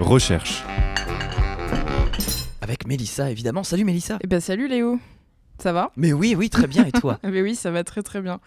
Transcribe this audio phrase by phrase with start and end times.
[0.00, 0.64] Recherche.
[2.60, 3.62] Avec Mélissa, évidemment.
[3.62, 4.18] Salut Mélissa.
[4.22, 4.98] Eh ben salut Léo.
[5.58, 5.92] Ça va?
[5.96, 6.84] Mais oui, oui, très bien.
[6.84, 8.40] Et toi Mais oui, ça va très très bien.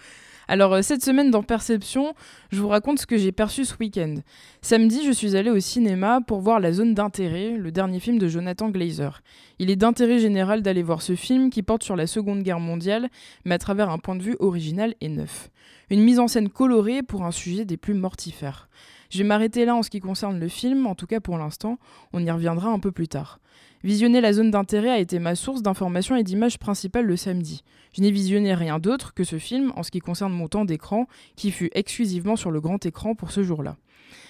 [0.49, 2.13] Alors euh, cette semaine dans Perception,
[2.51, 4.15] je vous raconte ce que j'ai perçu ce week-end.
[4.61, 8.27] Samedi, je suis allée au cinéma pour voir La Zone d'intérêt, le dernier film de
[8.27, 9.21] Jonathan Glazer.
[9.59, 13.09] Il est d'intérêt général d'aller voir ce film qui porte sur la Seconde Guerre mondiale,
[13.45, 15.49] mais à travers un point de vue original et neuf.
[15.89, 18.67] Une mise en scène colorée pour un sujet des plus mortifères.
[19.09, 21.77] Je vais m'arrêter là en ce qui concerne le film, en tout cas pour l'instant,
[22.13, 23.39] on y reviendra un peu plus tard.
[23.83, 27.63] Visionner la zone d'intérêt a été ma source d'information et d'images principale le samedi.
[27.93, 31.07] Je n'ai visionné rien d'autre que ce film en ce qui concerne mon temps d'écran,
[31.35, 33.77] qui fut exclusivement sur le grand écran pour ce jour-là.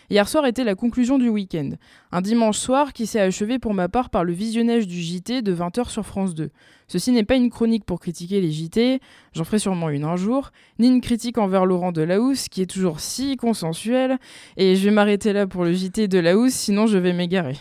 [0.10, 1.72] Hier soir était la conclusion du week-end,
[2.14, 5.54] un dimanche soir qui s'est achevé pour ma part par le visionnage du JT de
[5.54, 6.50] 20h sur France 2.
[6.88, 9.02] Ceci n'est pas une chronique pour critiquer les JT,
[9.34, 13.02] j'en ferai sûrement une un jour, ni une critique envers Laurent Delahousse qui est toujours
[13.02, 14.18] si consensuel,
[14.56, 17.58] et je vais m'arrêter là pour le JT de Delahousse sinon je vais m'égarer.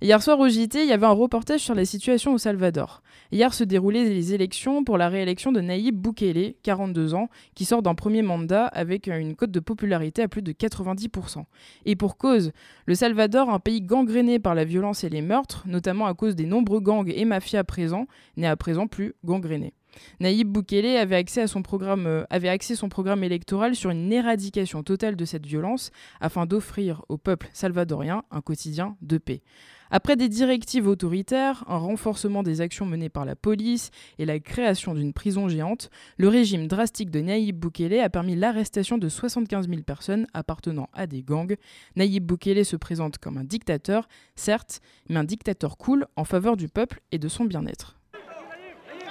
[0.00, 3.02] Hier soir au JT, il y avait un reportage sur la situation au Salvador.
[3.32, 7.82] Hier se déroulaient les élections pour la réélection de Naïb Boukele, 42 ans, qui sort
[7.82, 11.42] d'un premier mandat avec une cote de popularité à plus de 90%.
[11.84, 12.52] Et pour cause,
[12.86, 16.46] le Salvador, un pays gangréné par la violence et les meurtres, notamment à cause des
[16.46, 19.74] nombreux gangs et mafias présents, n'est à présent plus gangréné.
[20.20, 25.44] Naïb Boukele avait euh, avait axé son programme électoral sur une éradication totale de cette
[25.44, 29.42] violence afin d'offrir au peuple salvadorien un quotidien de paix.
[29.90, 34.94] Après des directives autoritaires, un renforcement des actions menées par la police et la création
[34.94, 39.82] d'une prison géante, le régime drastique de Naïb Boukele a permis l'arrestation de 75 000
[39.82, 41.56] personnes appartenant à des gangs.
[41.96, 46.68] Naïb Boukele se présente comme un dictateur, certes, mais un dictateur cool en faveur du
[46.68, 47.96] peuple et de son bien-être.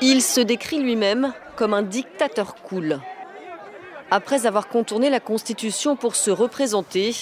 [0.02, 3.00] Il se décrit lui-même comme un dictateur cool.
[4.12, 7.16] Après avoir contourné la Constitution pour se représenter,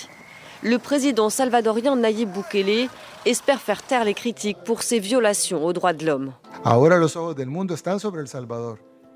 [0.62, 2.90] le président salvadorien Nayib Bukele
[3.26, 6.32] espère faire taire les critiques pour ses violations aux droits de l'homme.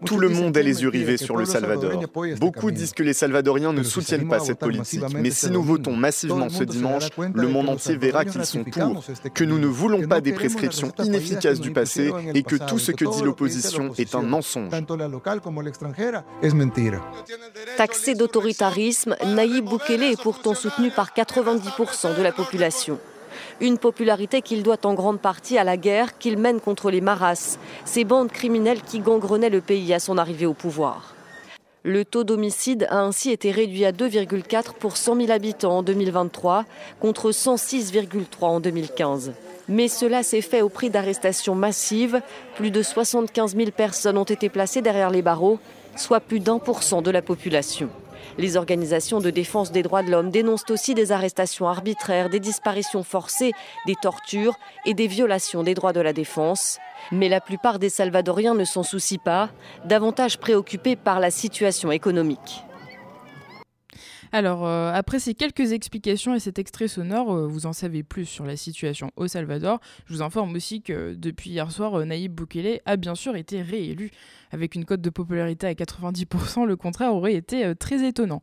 [0.05, 1.91] Tout le monde a les yeux rivés sur le Salvador.
[2.39, 6.49] Beaucoup disent que les Salvadoriens ne soutiennent pas cette politique, mais si nous votons massivement
[6.49, 9.03] ce dimanche, le monde entier verra qu'ils sont pour,
[9.33, 13.05] que nous ne voulons pas des prescriptions inefficaces du passé et que tout ce que
[13.05, 14.71] dit l'opposition est un mensonge.
[17.77, 22.99] Taxé d'autoritarisme, Nayib Bukele est pourtant soutenu par 90% de la population.
[23.61, 27.57] Une popularité qu'il doit en grande partie à la guerre qu'il mène contre les Maras,
[27.85, 31.15] ces bandes criminelles qui gangrenaient le pays à son arrivée au pouvoir.
[31.83, 36.65] Le taux d'homicide a ainsi été réduit à 2,4 pour 100 000 habitants en 2023
[36.99, 39.31] contre 106,3 en 2015.
[39.69, 42.21] Mais cela s'est fait au prix d'arrestations massives.
[42.55, 45.59] Plus de 75 000 personnes ont été placées derrière les barreaux,
[45.95, 47.89] soit plus d'un pour cent de la population.
[48.37, 53.03] Les organisations de défense des droits de l'homme dénoncent aussi des arrestations arbitraires, des disparitions
[53.03, 53.51] forcées,
[53.85, 56.79] des tortures et des violations des droits de la défense.
[57.11, 59.49] Mais la plupart des Salvadoriens ne s'en soucient pas,
[59.85, 62.63] davantage préoccupés par la situation économique.
[64.31, 68.25] Alors, euh, après ces quelques explications et cet extrait sonore, euh, vous en savez plus
[68.25, 69.79] sur la situation au Salvador.
[70.05, 73.61] Je vous informe aussi que depuis hier soir, euh, Naïb Boukele a bien sûr été
[73.61, 74.11] réélu.
[74.51, 78.41] Avec une cote de popularité à 90%, le contraire aurait été très étonnant.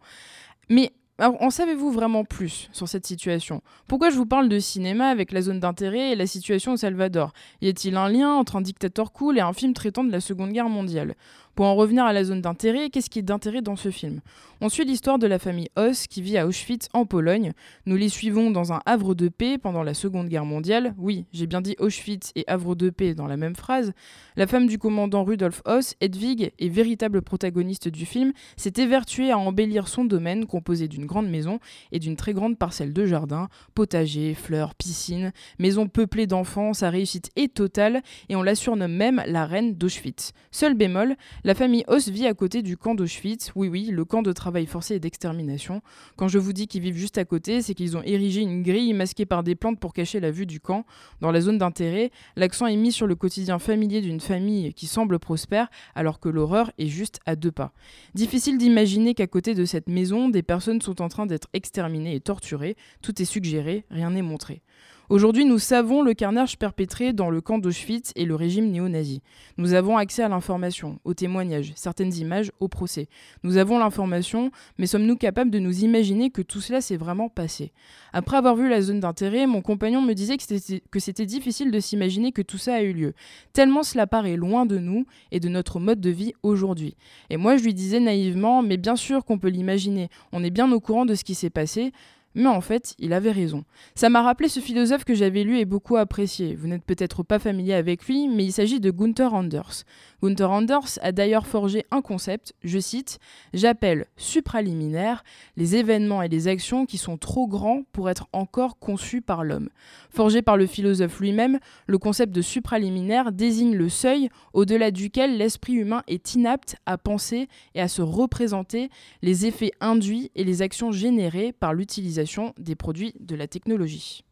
[0.68, 3.62] Mais en savez-vous vraiment plus sur cette situation?
[3.88, 7.32] Pourquoi je vous parle de cinéma avec la zone d'intérêt et la situation au Salvador?
[7.62, 10.52] Y a-t-il un lien entre un dictateur cool et un film traitant de la Seconde
[10.52, 11.14] Guerre mondiale?
[11.54, 14.20] Pour en revenir à la zone d'intérêt, qu'est-ce qui est d'intérêt dans ce film?
[14.60, 17.52] On suit l'histoire de la famille Hoss qui vit à Auschwitz en Pologne.
[17.86, 20.94] Nous les suivons dans un havre de paix pendant la Seconde Guerre mondiale.
[20.98, 23.94] Oui, j'ai bien dit Auschwitz et havre de paix dans la même phrase.
[24.36, 29.38] La femme du commandant Rudolf Hoss, Hedwig, et véritable protagoniste du film, s'est évertuée à
[29.38, 31.58] embellir son domaine composé d'une grande maison
[31.92, 37.30] et d'une très grande parcelle de jardin, potager, fleurs, piscine, maison peuplée d'enfants, sa réussite
[37.36, 40.32] est totale et on la surnomme même la reine d'Auschwitz.
[40.50, 44.22] Seul bémol, la famille Hoss vit à côté du camp d'Auschwitz, oui oui, le camp
[44.22, 45.82] de travail forcé et d'extermination.
[46.16, 48.92] Quand je vous dis qu'ils vivent juste à côté, c'est qu'ils ont érigé une grille
[48.92, 50.84] masquée par des plantes pour cacher la vue du camp.
[51.20, 55.18] Dans la zone d'intérêt, l'accent est mis sur le quotidien familier d'une famille qui semble
[55.18, 57.72] prospère alors que l'horreur est juste à deux pas.
[58.14, 62.20] Difficile d'imaginer qu'à côté de cette maison, des personnes sont en train d'être exterminées et
[62.20, 64.62] torturées, tout est suggéré, rien n'est montré.
[65.08, 69.22] Aujourd'hui, nous savons le carnage perpétré dans le camp d'Auschwitz et le régime néo-nazi.
[69.56, 73.06] Nous avons accès à l'information, aux témoignages, certaines images, au procès.
[73.44, 77.70] Nous avons l'information, mais sommes-nous capables de nous imaginer que tout cela s'est vraiment passé?
[78.12, 82.32] Après avoir vu la zone d'intérêt, mon compagnon me disait que c'était difficile de s'imaginer
[82.32, 83.14] que tout ça a eu lieu,
[83.52, 86.96] tellement cela paraît loin de nous et de notre mode de vie aujourd'hui.
[87.30, 90.72] Et moi, je lui disais naïvement, mais bien sûr qu'on peut l'imaginer, on est bien
[90.72, 91.92] au courant de ce qui s'est passé,
[92.36, 93.64] Mais en fait, il avait raison.
[93.94, 96.54] Ça m'a rappelé ce philosophe que j'avais lu et beaucoup apprécié.
[96.54, 99.84] Vous n'êtes peut-être pas familier avec lui, mais il s'agit de Gunther Anders.
[100.22, 103.20] Gunther Anders a d'ailleurs forgé un concept, je cite,
[103.54, 105.24] J'appelle supraliminaire
[105.56, 109.70] les événements et les actions qui sont trop grands pour être encore conçus par l'homme.
[110.10, 115.74] Forgé par le philosophe lui-même, le concept de supraliminaire désigne le seuil au-delà duquel l'esprit
[115.74, 118.90] humain est inapte à penser et à se représenter
[119.22, 122.25] les effets induits et les actions générées par l'utilisation
[122.58, 124.24] des produits de la technologie.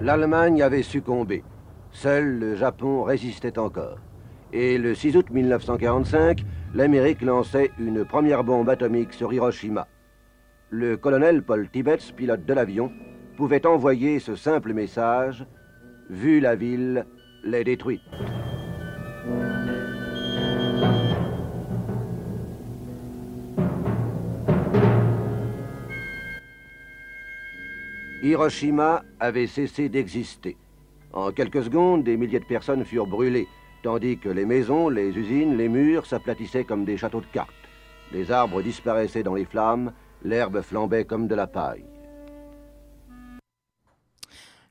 [0.00, 1.44] L'Allemagne avait succombé.
[1.90, 3.98] Seul le Japon résistait encore.
[4.52, 6.44] Et le 6 août 1945,
[6.74, 9.86] l'Amérique lançait une première bombe atomique sur Hiroshima.
[10.70, 12.90] Le colonel Paul Tibbets, pilote de l'avion,
[13.36, 15.46] pouvait envoyer ce simple message
[16.10, 17.06] Vu la ville,
[17.44, 18.02] les détruite.
[28.24, 30.56] Hiroshima avait cessé d'exister.
[31.12, 33.46] En quelques secondes, des milliers de personnes furent brûlées,
[33.82, 37.50] tandis que les maisons, les usines, les murs s'aplatissaient comme des châteaux de cartes.
[38.12, 39.92] Les arbres disparaissaient dans les flammes,
[40.22, 41.84] l'herbe flambait comme de la paille.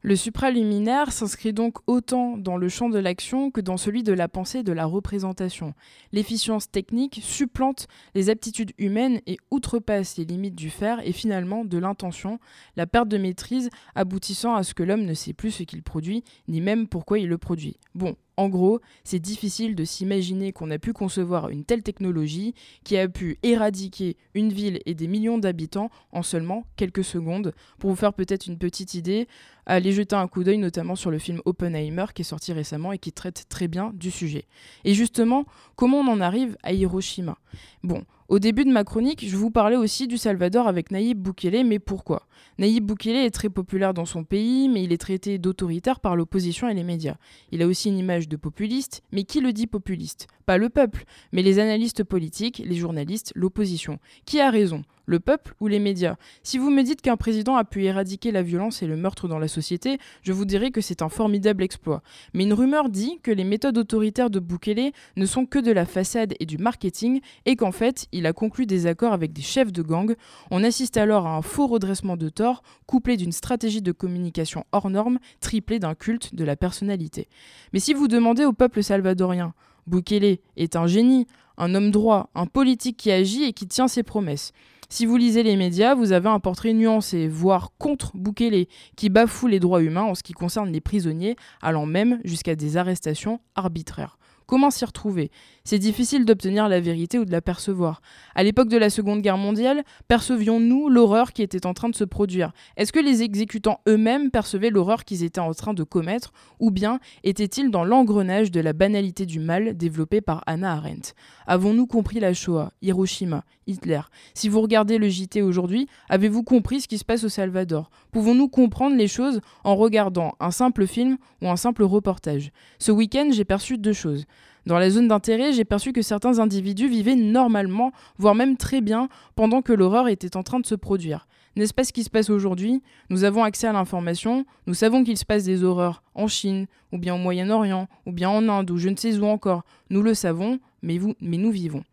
[0.05, 4.27] Le supraluminaire s'inscrit donc autant dans le champ de l'action que dans celui de la
[4.27, 5.73] pensée et de la représentation.
[6.11, 11.77] L'efficience technique supplante les aptitudes humaines et outrepasse les limites du faire et finalement de
[11.77, 12.39] l'intention,
[12.75, 16.25] la perte de maîtrise aboutissant à ce que l'homme ne sait plus ce qu'il produit,
[16.49, 17.77] ni même pourquoi il le produit.
[17.95, 22.97] Bon, en gros, c'est difficile de s'imaginer qu'on a pu concevoir une telle technologie qui
[22.97, 27.53] a pu éradiquer une ville et des millions d'habitants en seulement quelques secondes.
[27.77, 29.27] Pour vous faire peut-être une petite idée,
[29.65, 32.97] allez jeter un coup d'œil notamment sur le film Oppenheimer qui est sorti récemment et
[32.97, 34.45] qui traite très bien du sujet.
[34.83, 35.45] Et justement,
[35.75, 37.37] comment on en arrive à Hiroshima?
[37.83, 38.03] Bon,
[38.33, 41.77] au début de ma chronique, je vous parlais aussi du Salvador avec Naïb Bukele, mais
[41.77, 42.25] pourquoi?
[42.57, 46.67] Naïb Bukele est très populaire dans son pays, mais il est traité d'autoritaire par l'opposition
[46.67, 47.17] et les médias.
[47.51, 50.25] Il a aussi une image de populiste, mais qui le dit populiste?
[50.47, 53.99] Pas le peuple, mais les analystes politiques, les journalistes, l'opposition.
[54.25, 54.81] Qui a raison?
[55.05, 58.41] Le peuple ou les médias Si vous me dites qu'un président a pu éradiquer la
[58.41, 62.01] violence et le meurtre dans la société, je vous dirai que c'est un formidable exploit.
[62.33, 65.85] Mais une rumeur dit que les méthodes autoritaires de Bukele ne sont que de la
[65.85, 69.71] façade et du marketing et qu'en fait, il a conclu des accords avec des chefs
[69.71, 70.15] de gang.
[70.51, 74.89] On assiste alors à un faux redressement de tort, couplé d'une stratégie de communication hors
[74.89, 77.27] norme, triplée d'un culte de la personnalité.
[77.73, 79.53] Mais si vous demandez au peuple salvadorien,
[79.87, 81.27] Bukele est un génie,
[81.57, 84.53] un homme droit, un politique qui agit et qui tient ses promesses.
[84.89, 89.47] Si vous lisez les médias, vous avez un portrait nuancé, voire contre Bukele, qui bafoue
[89.47, 94.17] les droits humains en ce qui concerne les prisonniers, allant même jusqu'à des arrestations arbitraires.
[94.45, 95.31] Comment s'y retrouver?
[95.63, 98.01] C'est difficile d'obtenir la vérité ou de la percevoir.
[98.35, 102.03] À l'époque de la Seconde Guerre mondiale, percevions-nous l'horreur qui était en train de se
[102.03, 102.51] produire?
[102.75, 106.99] Est-ce que les exécutants eux-mêmes percevaient l'horreur qu'ils étaient en train de commettre Ou bien
[107.23, 111.13] étaient-ils dans l'engrenage de la banalité du mal développé par Hannah Arendt?
[111.47, 114.01] Avons-nous compris la Shoah, Hiroshima, Hitler?
[114.33, 117.89] Si vous regardez le JT aujourd'hui, avez-vous compris ce qui se passe au Salvador?
[118.11, 122.51] Pouvons-nous comprendre les choses en regardant un simple film ou un simple reportage?
[122.79, 124.25] Ce week-end, j'ai perçu deux choses.
[124.65, 129.09] Dans la zone d'intérêt, j'ai perçu que certains individus vivaient normalement, voire même très bien,
[129.35, 131.27] pendant que l'horreur était en train de se produire.
[131.55, 132.81] N'est-ce pas ce qui se passe aujourd'hui?
[133.09, 136.97] Nous avons accès à l'information, nous savons qu'il se passe des horreurs en Chine, ou
[136.97, 139.63] bien au Moyen-Orient, ou bien en Inde, ou je ne sais où encore.
[139.89, 141.83] Nous le savons, mais, vous, mais nous vivons.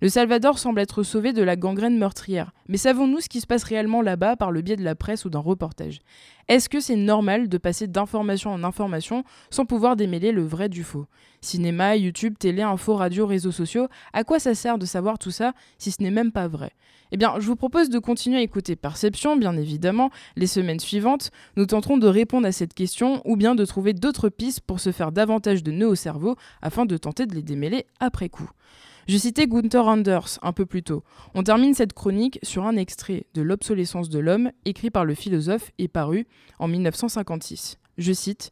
[0.00, 2.52] Le Salvador semble être sauvé de la gangrène meurtrière.
[2.68, 5.30] Mais savons-nous ce qui se passe réellement là-bas par le biais de la presse ou
[5.30, 5.98] d'un reportage?
[6.46, 10.84] Est-ce que c'est normal de passer d'information en information sans pouvoir démêler le vrai du
[10.84, 11.06] faux?
[11.40, 15.52] Cinéma, YouTube, télé, info, radio, réseaux sociaux, à quoi ça sert de savoir tout ça
[15.78, 16.70] si ce n'est même pas vrai?
[17.10, 20.10] Eh bien, je vous propose de continuer à écouter Perception, bien évidemment.
[20.36, 24.28] Les semaines suivantes, nous tenterons de répondre à cette question ou bien de trouver d'autres
[24.28, 27.84] pistes pour se faire davantage de nœuds au cerveau afin de tenter de les démêler
[27.98, 28.48] après coup.
[29.08, 31.02] Je citais Gunther Anders un peu plus tôt.
[31.34, 35.70] On termine cette chronique sur un extrait de L'obsolescence de l'homme, écrit par le philosophe
[35.78, 36.26] et paru
[36.58, 37.78] en 1956.
[37.96, 38.50] Je cite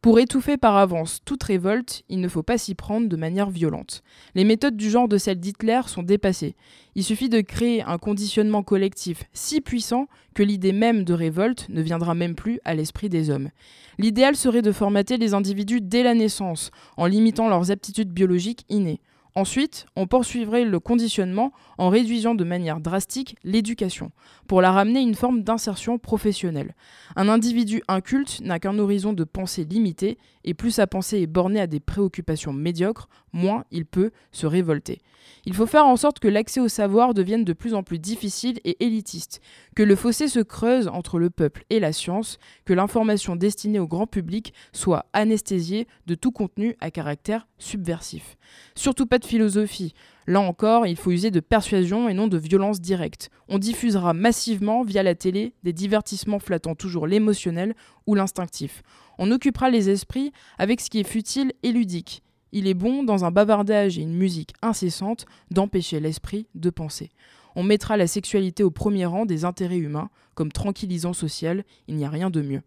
[0.00, 4.02] pour étouffer par avance toute révolte, il ne faut pas s'y prendre de manière violente.
[4.34, 6.54] Les méthodes du genre de celles d'Hitler sont dépassées.
[6.94, 11.82] Il suffit de créer un conditionnement collectif si puissant que l'idée même de révolte ne
[11.82, 13.50] viendra même plus à l'esprit des hommes.
[13.98, 19.00] L'idéal serait de formater les individus dès la naissance, en limitant leurs aptitudes biologiques innées.
[19.34, 24.10] Ensuite, on poursuivrait le conditionnement en réduisant de manière drastique l'éducation,
[24.48, 26.74] pour la ramener une forme d'insertion professionnelle.
[27.14, 31.60] Un individu inculte n'a qu'un horizon de pensée limité, et plus sa pensée est bornée
[31.60, 35.00] à des préoccupations médiocres, moins il peut se révolter.
[35.44, 38.58] Il faut faire en sorte que l'accès au savoir devienne de plus en plus difficile
[38.64, 39.40] et élitiste,
[39.76, 43.86] que le fossé se creuse entre le peuple et la science, que l'information destinée au
[43.86, 48.36] grand public soit anesthésiée de tout contenu à caractère subversif.
[48.74, 49.94] Surtout pas philosophie.
[50.26, 53.30] Là encore, il faut user de persuasion et non de violence directe.
[53.48, 57.74] On diffusera massivement via la télé des divertissements flattant toujours l'émotionnel
[58.06, 58.82] ou l'instinctif.
[59.18, 62.22] On occupera les esprits avec ce qui est futile et ludique.
[62.52, 67.10] Il est bon, dans un bavardage et une musique incessante, d'empêcher l'esprit de penser.
[67.56, 72.04] On mettra la sexualité au premier rang des intérêts humains, comme tranquillisant social, il n'y
[72.04, 72.62] a rien de mieux.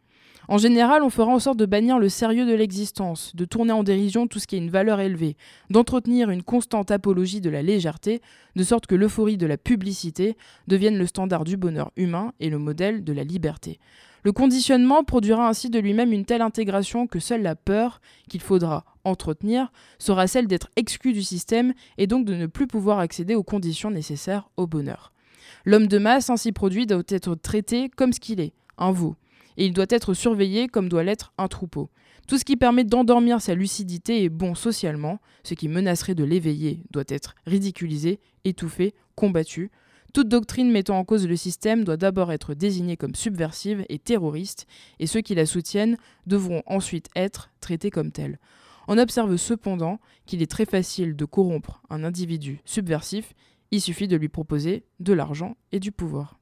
[0.48, 3.84] En général, on fera en sorte de bannir le sérieux de l'existence, de tourner en
[3.84, 5.38] dérision tout ce qui a une valeur élevée,
[5.70, 8.22] d'entretenir une constante apologie de la légèreté,
[8.56, 10.36] de sorte que l'euphorie de la publicité
[10.68, 13.80] devienne le standard du bonheur humain et le modèle de la liberté.
[14.24, 18.00] Le conditionnement produira ainsi de lui-même une telle intégration que seule la peur,
[18.30, 23.00] qu'il faudra entretenir, sera celle d'être exclu du système et donc de ne plus pouvoir
[23.00, 25.12] accéder aux conditions nécessaires au bonheur.
[25.66, 29.16] L'homme de masse ainsi produit doit être traité comme ce qu'il est, un veau,
[29.57, 31.89] et il doit être surveillé comme doit l'être un troupeau.
[32.27, 36.83] Tout ce qui permet d'endormir sa lucidité est bon socialement, ce qui menacerait de l'éveiller
[36.91, 39.72] doit être ridiculisé, étouffé, combattu,
[40.13, 44.67] toute doctrine mettant en cause le système doit d'abord être désignée comme subversive et terroriste,
[45.00, 48.39] et ceux qui la soutiennent devront ensuite être traités comme tels.
[48.88, 53.33] On observe cependant qu'il est très facile de corrompre un individu subversif,
[53.72, 56.38] il suffit de lui proposer de l'argent et du pouvoir.